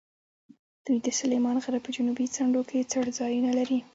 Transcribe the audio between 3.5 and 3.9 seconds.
لري.